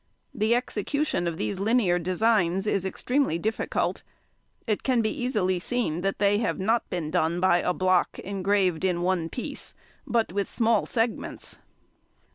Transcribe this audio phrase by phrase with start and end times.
[0.33, 4.01] The execution of these linear designs is extremely difficult.
[4.65, 8.83] It can be easily seen that they have not been done by a block engraved
[8.83, 9.75] in one piece,
[10.07, 11.59] but with small segments.